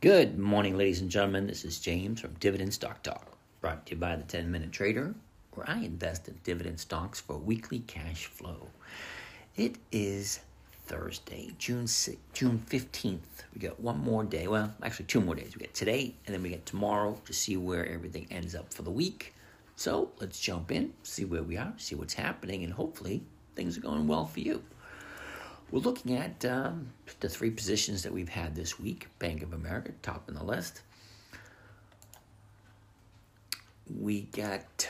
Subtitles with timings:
[0.00, 1.48] Good morning, ladies and gentlemen.
[1.48, 5.12] This is James from Dividend Stock Talk, brought to you by the 10 Minute Trader,
[5.54, 8.68] where I invest in dividend stocks for weekly cash flow.
[9.56, 10.38] It is
[10.86, 13.18] Thursday, June 6, June 15th.
[13.52, 14.46] We got one more day.
[14.46, 15.56] Well, actually, two more days.
[15.56, 18.82] We get today and then we get tomorrow to see where everything ends up for
[18.82, 19.34] the week.
[19.74, 23.24] So let's jump in, see where we are, see what's happening, and hopefully
[23.56, 24.62] things are going well for you.
[25.70, 29.92] We're looking at um, the three positions that we've had this week Bank of America,
[30.00, 30.80] top on the list.
[34.00, 34.88] We got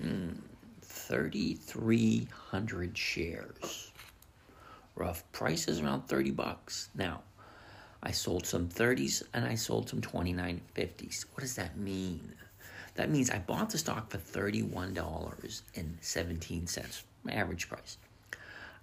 [0.00, 0.36] mm,
[0.82, 3.90] 3,300 shares.
[4.94, 6.90] Rough price is around 30 bucks.
[6.94, 7.22] Now,
[8.00, 11.24] I sold some 30s and I sold some 29.50s.
[11.32, 12.36] What does that mean?
[12.94, 17.96] That means I bought the stock for $31.17, my average price.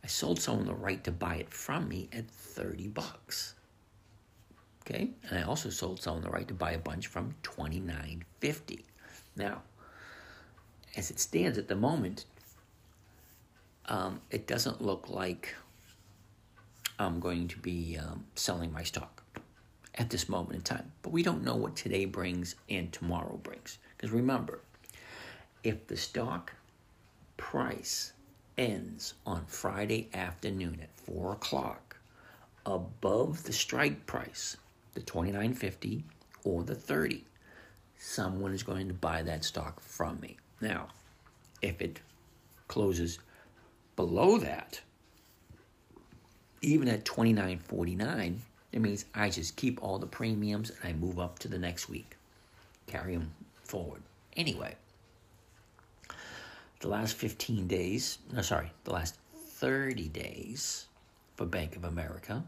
[0.04, 3.56] I sold someone the right to buy it from me at 30 bucks.
[4.82, 5.12] Okay?
[5.30, 8.84] And I also sold someone the right to buy a bunch from 29.50.
[9.36, 9.62] Now,
[10.96, 12.26] as it stands at the moment,
[13.86, 15.56] um, it doesn't look like
[16.98, 19.24] I'm going to be um, selling my stock
[19.96, 20.92] at this moment in time.
[21.02, 23.78] But we don't know what today brings and tomorrow brings.
[23.96, 24.62] Because remember,
[25.64, 26.54] if the stock
[27.38, 28.14] price
[28.60, 31.98] ends on Friday afternoon at 4 o'clock
[32.66, 34.58] above the strike price,
[34.94, 36.04] the 29.50
[36.44, 37.24] or the 30,
[37.98, 40.38] someone is going to buy that stock from me.
[40.60, 40.90] Now,
[41.62, 42.02] if it
[42.68, 43.20] closes
[43.96, 44.82] below that,
[46.62, 48.40] even at 29.49,
[48.74, 51.88] it means I just keep all the premiums and I move up to the next
[51.88, 52.18] week.
[52.88, 53.32] Carry them
[53.64, 54.02] forward.
[54.36, 54.76] Anyway,
[56.80, 60.88] the last 15 days, no, sorry, the last 30 days
[61.36, 62.44] for Bank of America.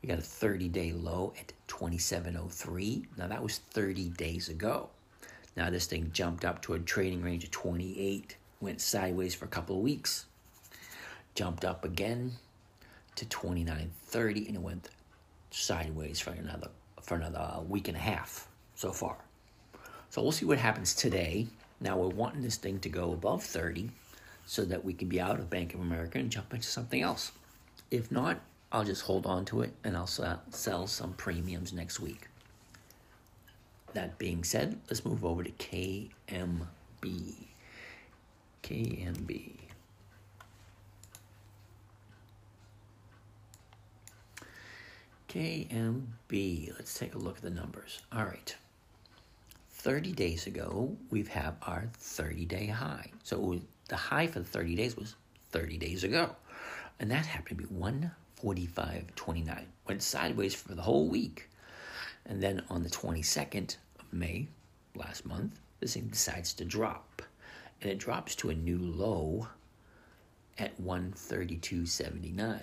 [0.00, 3.06] We got a 30 day low at 2703.
[3.16, 4.90] Now that was 30 days ago.
[5.56, 9.48] Now this thing jumped up to a trading range of 28, went sideways for a
[9.48, 10.26] couple of weeks,
[11.34, 12.32] jumped up again
[13.16, 14.90] to 2930 and it went
[15.50, 16.68] sideways for another
[17.00, 19.16] for another uh, week and a half so far.
[20.10, 21.48] So we'll see what happens today.
[21.84, 23.90] Now we're wanting this thing to go above 30
[24.46, 27.30] so that we can be out of Bank of America and jump into something else.
[27.90, 28.40] If not,
[28.72, 32.28] I'll just hold on to it and I'll sell some premiums next week.
[33.92, 37.34] That being said, let's move over to KMB.
[38.62, 39.50] KMB.
[45.28, 46.72] KMB.
[46.76, 48.00] Let's take a look at the numbers.
[48.10, 48.56] All right.
[49.84, 53.10] 30 days ago, we've had our 30 day high.
[53.22, 55.14] So the high for the 30 days was
[55.50, 56.34] 30 days ago.
[56.98, 59.64] And that happened to be 145.29.
[59.86, 61.50] Went sideways for the whole week.
[62.24, 64.48] And then on the 22nd of May,
[64.94, 67.20] last month, this thing decides to drop.
[67.82, 69.48] And it drops to a new low
[70.56, 72.60] at 132.79.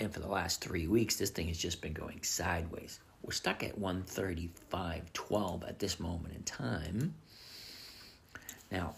[0.00, 2.98] And for the last three weeks, this thing has just been going sideways.
[3.22, 7.14] We're stuck at 135.12 at this moment in time.
[8.70, 8.94] Now,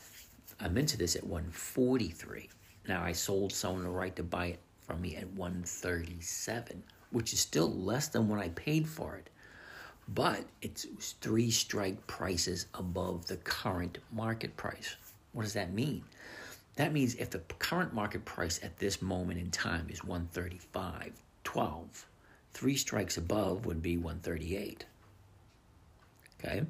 [0.60, 2.48] I'm into this at 143.
[2.88, 7.40] Now, I sold someone the right to buy it from me at 137, which is
[7.40, 9.30] still less than what I paid for it.
[10.08, 10.86] But it's
[11.20, 14.96] three strike prices above the current market price.
[15.32, 16.04] What does that mean?
[16.76, 22.04] That means if the current market price at this moment in time is 135.12,
[22.54, 24.86] Three strikes above would be 138.
[26.38, 26.62] Okay?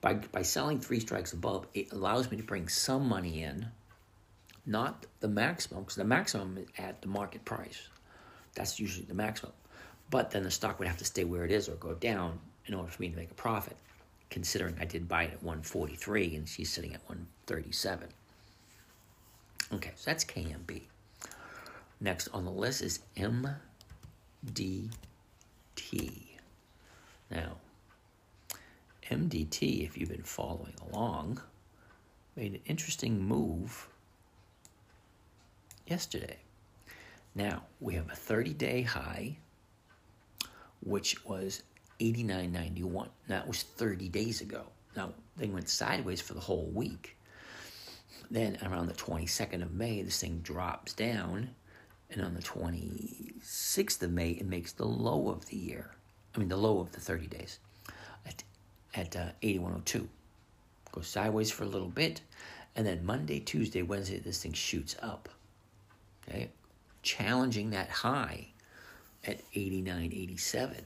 [0.00, 3.66] By, by selling three strikes above, it allows me to bring some money in,
[4.66, 7.88] not the maximum, because the maximum is at the market price.
[8.54, 9.52] That's usually the maximum.
[10.10, 12.74] But then the stock would have to stay where it is or go down in
[12.74, 13.76] order for me to make a profit,
[14.30, 18.08] considering I did buy it at 143 and she's sitting at 137.
[19.72, 20.82] Okay, so that's KMB.
[22.00, 24.90] Next on the list is MD
[25.76, 26.36] T.
[27.30, 27.56] Now,
[29.10, 31.40] MDT, if you've been following along,
[32.36, 33.88] made an interesting move
[35.86, 36.36] yesterday.
[37.34, 39.36] Now, we have a 30 day high,
[40.82, 41.62] which was
[42.00, 43.08] 89.91.
[43.28, 44.64] That was 30 days ago.
[44.96, 47.16] Now, they went sideways for the whole week.
[48.30, 51.50] Then, around the 22nd of May, this thing drops down
[52.12, 55.94] and on the 26th of May, it makes the low of the year.
[56.34, 57.58] I mean, the low of the 30 days
[58.26, 58.42] at,
[58.94, 60.08] at uh, 8102.
[60.92, 62.20] Goes sideways for a little bit.
[62.76, 65.28] And then Monday, Tuesday, Wednesday, this thing shoots up.
[66.28, 66.50] Okay.
[67.02, 68.48] Challenging that high
[69.24, 70.76] at 89.87.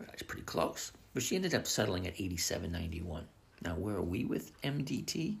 [0.00, 0.92] That's pretty close.
[1.14, 3.22] But she ended up settling at 87.91.
[3.62, 5.36] Now, where are we with MDT?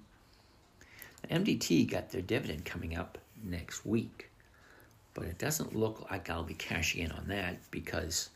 [1.30, 4.30] MDT got their dividend coming up next week,
[5.16, 8.28] but it doesn't look like I'll be cashing in on that because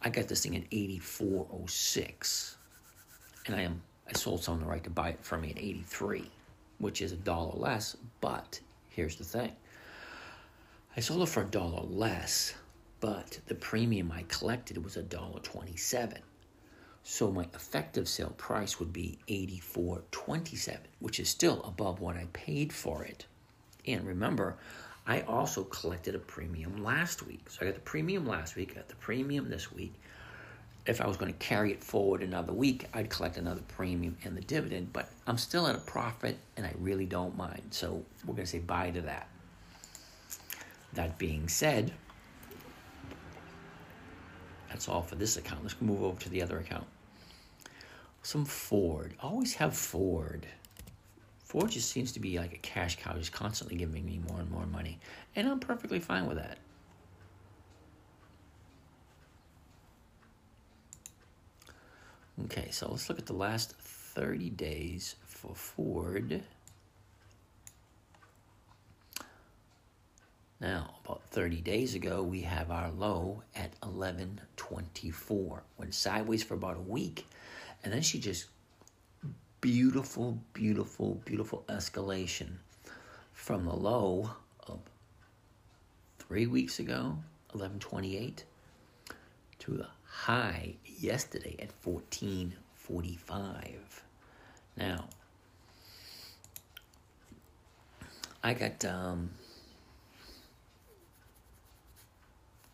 [0.00, 2.54] I got this thing at 84.06,
[3.46, 6.30] and I am I sold someone the right to buy it from me at 83,
[6.78, 7.96] which is a dollar less.
[8.22, 9.52] But here's the thing:
[10.96, 12.54] I sold it for a dollar less,
[13.00, 16.20] but the premium I collected was a dollar twenty-seven.
[17.02, 22.72] So my effective sale price would be 84.27, which is still above what I paid
[22.72, 23.26] for it.
[23.86, 24.56] And remember,
[25.06, 27.50] I also collected a premium last week.
[27.50, 29.92] So I got the premium last week, I got the premium this week.
[30.86, 34.36] If I was going to carry it forward another week, I'd collect another premium and
[34.36, 37.62] the dividend, but I'm still at a profit and I really don't mind.
[37.70, 39.28] So we're going to say bye to that.
[40.92, 41.92] That being said,
[44.68, 45.62] that's all for this account.
[45.62, 46.84] Let's move over to the other account
[48.24, 49.14] some Ford.
[49.22, 50.46] Always have Ford.
[51.54, 54.50] Ford just seems to be like a cash cow, just constantly giving me more and
[54.50, 54.98] more money.
[55.36, 56.58] And I'm perfectly fine with that.
[62.46, 66.42] Okay, so let's look at the last 30 days for Ford.
[70.60, 75.62] Now, about 30 days ago, we have our low at 1124.
[75.78, 77.28] Went sideways for about a week
[77.84, 78.46] and then she just
[79.64, 82.58] beautiful, beautiful, beautiful escalation
[83.32, 84.28] from the low
[84.68, 84.78] of
[86.18, 87.16] three weeks ago,
[87.52, 88.44] 1128,
[89.60, 94.02] to the high yesterday at 1445.
[94.76, 95.06] Now,
[98.42, 99.30] I got um,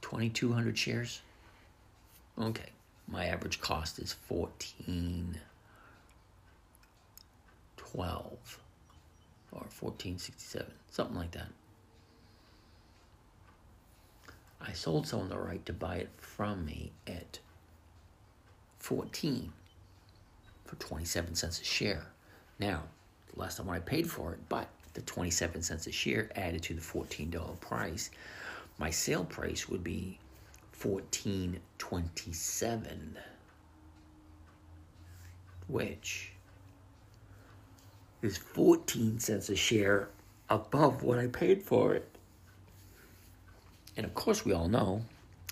[0.02, 1.20] 2,200 shares.
[2.36, 2.70] Okay
[3.10, 5.38] my average cost is 14
[7.92, 8.58] 12
[9.52, 11.48] or 1467 something like that.
[14.60, 17.38] I sold someone the right to buy it from me at
[18.78, 19.52] 14
[20.64, 22.06] for 27 cents a share.
[22.58, 22.84] Now
[23.32, 26.74] the last time i paid for it but the 27 cents a share added to
[26.74, 28.10] the $14 price
[28.78, 30.18] my sale price would be
[30.82, 33.18] 1427
[35.68, 36.32] which
[38.22, 40.08] is 14 cents a share
[40.48, 42.08] above what I paid for it.
[43.96, 45.02] And of course we all know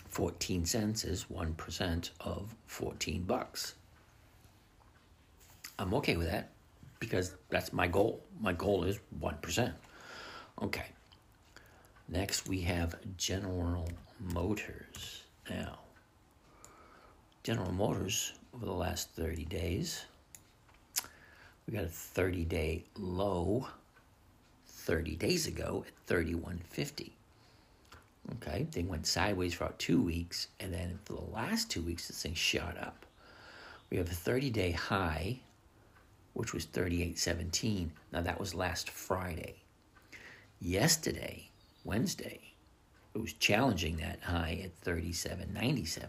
[0.08, 3.74] 14 cents is 1% of 14 bucks.
[5.78, 6.50] I'm okay with that
[6.98, 8.22] because that's my goal.
[8.40, 9.72] My goal is 1%.
[10.62, 10.86] Okay.
[12.08, 13.88] Next we have General
[14.18, 15.22] Motors.
[15.48, 15.78] Now,
[17.42, 20.04] General Motors over the last 30 days,
[21.68, 23.68] we got a 30 day low
[24.66, 27.12] 30 days ago at 3150.
[28.36, 32.08] Okay, they went sideways for about two weeks, and then for the last two weeks,
[32.08, 33.04] this thing shot up.
[33.90, 35.40] We have a 30 day high,
[36.32, 37.90] which was 38.17.
[38.12, 39.56] Now, that was last Friday.
[40.60, 41.50] Yesterday,
[41.84, 42.40] Wednesday,
[43.14, 46.04] it was challenging that high at 37.97.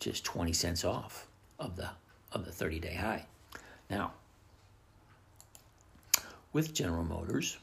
[0.00, 1.28] Just 20 cents off
[1.60, 1.90] of the
[2.32, 3.26] of the 30-day high.
[3.90, 4.12] Now,
[6.52, 7.58] with General Motors,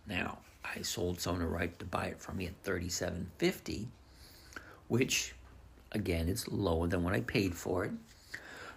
[0.06, 3.86] Now, I sold someone a right to buy it from me at 37.50,
[4.88, 5.34] which
[5.92, 7.92] again it's lower than what I paid for it.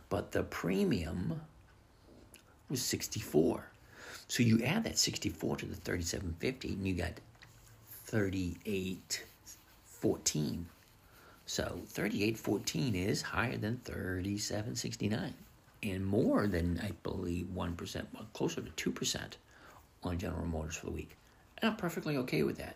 [0.09, 1.41] But the premium
[2.69, 3.67] was 64.
[4.27, 7.19] So you add that 64 to the 3750 and you got
[10.01, 10.67] 3814.
[11.45, 15.33] So 3814 is higher than 3769
[15.83, 19.21] and more than I believe 1%, well, closer to 2%
[20.03, 21.17] on General Motors for the week.
[21.57, 22.75] And I'm perfectly okay with that.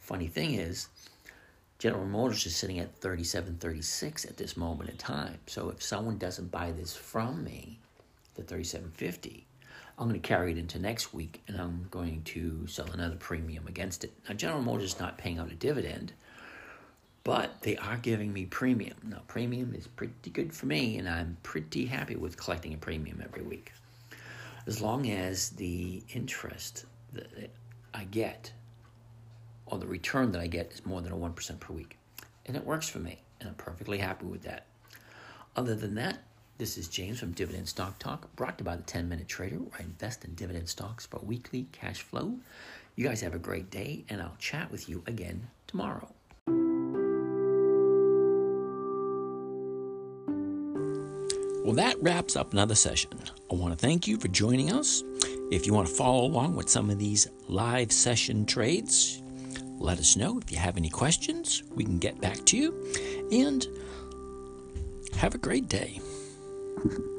[0.00, 0.88] Funny thing is,
[1.78, 5.38] General Motors is sitting at 3736 at this moment in time.
[5.46, 7.78] So if someone doesn't buy this from me,
[8.34, 9.46] the 3750
[9.98, 13.66] i'm going to carry it into next week and i'm going to sell another premium
[13.66, 14.12] against it.
[14.28, 16.12] Now general motors is not paying out a dividend
[17.24, 18.96] but they are giving me premium.
[19.02, 23.20] Now premium is pretty good for me and i'm pretty happy with collecting a premium
[23.24, 23.72] every week.
[24.66, 27.50] As long as the interest that
[27.94, 28.52] i get
[29.66, 31.98] or the return that i get is more than a 1% per week.
[32.44, 34.66] And it works for me and i'm perfectly happy with that.
[35.56, 36.22] Other than that
[36.58, 39.56] This is James from Dividend Stock Talk, brought to you by the 10 Minute Trader,
[39.56, 42.36] where I invest in dividend stocks for weekly cash flow.
[42.94, 46.08] You guys have a great day, and I'll chat with you again tomorrow.
[51.62, 53.10] Well, that wraps up another session.
[53.52, 55.02] I want to thank you for joining us.
[55.52, 59.22] If you want to follow along with some of these live session trades,
[59.76, 60.38] let us know.
[60.38, 63.28] If you have any questions, we can get back to you.
[63.30, 63.66] And
[65.16, 66.00] have a great day.
[66.88, 67.15] Thank you.